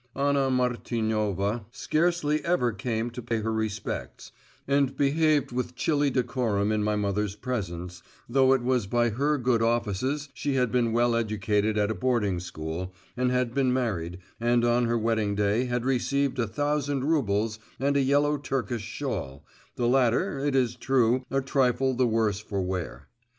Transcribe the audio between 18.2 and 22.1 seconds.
Turkish shawl, the latter, it is true, a trifle the